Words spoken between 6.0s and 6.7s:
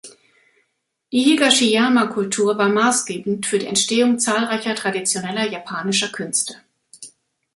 Künste.